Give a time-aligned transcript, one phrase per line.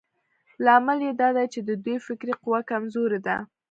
[0.65, 3.37] لامل يې دا دی چې د دوی فکري قوه کمزورې ده.